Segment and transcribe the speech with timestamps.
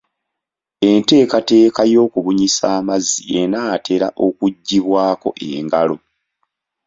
[0.89, 5.97] Enteekateeka y'okubunyisa amazzi enaatera okuggyibwako engalo.